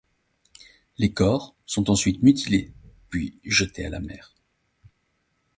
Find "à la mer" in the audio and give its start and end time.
3.85-4.33